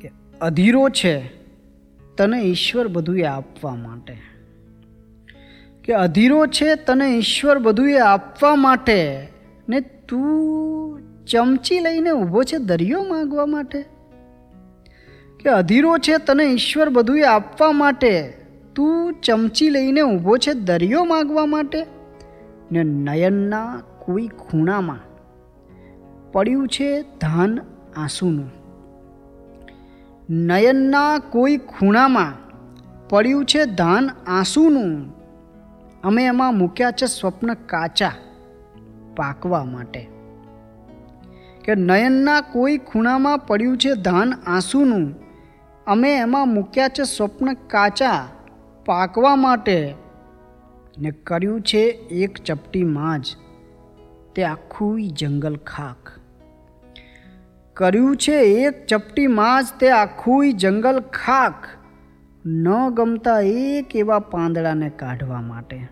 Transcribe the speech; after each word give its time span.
કે 0.00 0.10
અધીરો 0.40 0.88
છે, 0.88 1.28
તને 2.16 2.40
ઈશ્વર 2.40 2.88
બધું 2.88 3.18
એ 3.18 3.22
આપવા 3.22 3.74
માટે. 3.74 4.16
કે 5.84 5.92
અધીરો 5.92 6.46
છે, 6.46 6.74
તને 6.74 7.06
ઈશ્વર 7.06 7.58
બધું 7.58 7.90
એ 7.90 7.98
આપવા 7.98 8.54
માટે 8.54 9.28
ને 9.68 9.80
તું 9.80 11.00
ચમચી 11.26 11.78
લઈને 11.78 12.10
ઊભો 12.10 12.42
છે 12.42 12.56
દરિયો 12.56 13.02
માગવા 13.02 13.46
માટે. 13.46 13.84
કે 15.40 15.48
અધીરો 15.48 15.98
છે, 15.98 16.18
તને 16.18 16.44
ઈશ્વર 16.44 16.88
બધું 16.88 17.18
એ 17.18 17.22
આપવા 17.22 17.72
માટે, 17.72 18.34
તું 18.74 19.20
ચમચી 19.20 19.70
લઈને 19.70 20.00
ઊભો 20.00 20.36
છે 20.36 20.52
દરિયો 20.52 21.04
માગવા 21.04 21.46
માટે. 21.46 21.86
ને 22.72 22.82
નયનના 22.82 23.82
કોઈ 23.98 24.28
ખૂણામાં 24.28 24.98
પડ્યું 26.32 26.68
છે 26.68 27.02
ધાન 27.02 27.60
આંસુનું. 27.96 28.57
નયનના 30.30 31.18
કોઈ 31.18 31.56
ખૂણામાં 31.56 32.32
પડ્યું 33.08 33.44
છે 33.44 33.64
ધાન 33.64 34.10
આંસુનું. 34.26 35.14
અમે 36.02 36.26
એમાં 36.26 36.54
મૂક્યા 36.54 36.90
છે 36.90 37.06
સ્વપ્ન 37.06 37.54
કાચા 37.54 38.12
પાકવા 39.16 39.64
માટે. 39.64 40.08
કે 41.64 41.74
નયનના 41.74 42.40
કોઈ 42.40 42.78
ખૂણામાં 42.78 43.38
પડ્યું 43.38 43.78
છે 43.78 43.94
ધાન 43.94 44.32
આંસુનું. 44.32 45.14
અમે 45.86 46.16
એમાં 46.16 46.48
મૂક્યા 46.48 46.88
છે 46.88 47.02
સ્વપ્ન 47.02 47.54
કાચા 47.54 48.28
પાકવા 48.86 49.36
માટે. 49.36 49.94
ને 50.98 51.10
કર્યું 51.10 51.60
છે 51.60 51.78
એક 52.10 52.38
ચપટી 52.38 52.84
માં 52.84 53.20
જ 53.20 53.26
તે 54.34 54.44
આખું 54.44 55.02
જંગલ 55.02 55.56
ખાક 55.56 56.17
કર્યું 57.78 58.16
છે 58.16 58.32
એક 58.32 58.86
ચપટી 58.86 59.26
માં 59.26 59.62
જ 59.62 59.66
તે 59.80 59.90
આખું 59.90 60.52
જંગલ 60.52 61.00
ખાક. 61.00 61.54
ન 62.46 62.90
ગમતા 62.90 63.40
એક 63.40 63.96
એવા 63.96 64.18
પાંદડાને 64.18 64.88
કાઢવા 64.88 65.40
માટે. 65.40 65.88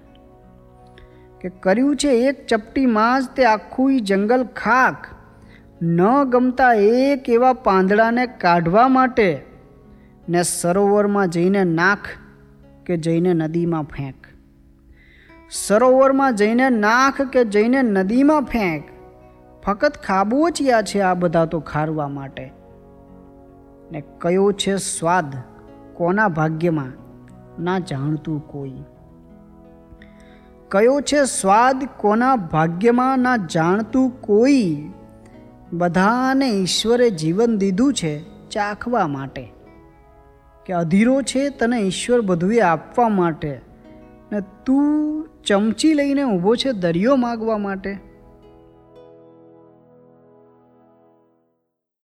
કે 1.41 1.49
કર્યું 1.49 1.97
છે 1.97 2.09
એક 2.09 2.47
ચપટી 2.47 2.87
માં 2.87 3.23
જ 3.23 3.25
તે 3.27 3.45
આખું 3.45 4.01
જંગલ 4.01 4.45
ખાક. 4.45 5.07
ન 5.83 6.25
ગમતા 6.25 6.73
એક 6.73 7.31
એવા 7.31 7.53
પાંદડાને 7.53 8.27
કાઢવા 8.27 8.89
માટે. 8.89 9.45
ને 10.29 10.43
સરોવરમાં 10.43 11.29
જઈને 11.29 11.65
નાખ 11.65 12.09
કે 12.87 12.97
જઈને 12.97 13.33
નદીમાં 13.33 13.83
ફેંક. 13.83 14.27
સરોવરમાં 15.51 16.37
જઈને 16.37 16.71
નાખ 16.71 17.23
કે 17.23 17.45
જઈને 17.45 17.83
નદીમાં 17.83 18.43
ફેંક. 18.43 18.96
ફક્ત 19.67 19.97
ખાબોચિયા 19.97 20.83
છે 20.83 21.01
આ 21.01 21.15
બધા 21.15 21.45
તો 21.45 21.61
ખારવા 21.61 22.09
માટે. 22.09 22.53
ને 23.93 24.03
કયો 24.19 24.53
છે 24.53 24.77
સ્વાદ 24.77 25.25
કોના 25.95 26.29
ભાગ્યમાં 26.29 26.93
ના 27.63 27.79
જાણતું 27.79 28.49
કોઈ. 28.49 28.73
કયો 30.69 31.01
છે 31.01 31.25
સ્વાદ 31.25 31.89
કોના 31.97 32.37
ભાગ્યમાં 32.37 33.19
ના 33.19 33.37
જાણતું 33.37 34.21
કોઈ. 34.21 34.89
બધાને 35.73 36.49
ઈશ્વરે 36.49 37.11
જીવન 37.11 37.59
દીધું 37.59 37.95
છે 37.95 38.23
ચાખવા 38.49 39.07
માટે. 39.07 39.53
કે 40.67 40.73
અધીરો 40.73 41.23
છે 41.23 41.49
તને 41.49 41.79
ઈશ્વર 41.79 42.21
બધું 42.21 42.55
આપવા 42.67 43.09
માટે. 43.09 43.61
ને 44.33 44.41
તું 44.41 45.29
ચમચી 45.47 45.95
લઈને 45.95 46.23
ઊભો 46.23 46.55
છે 46.57 46.73
દરિયો 46.73 47.17
માગવા 47.17 47.59
માટે. 47.59 48.16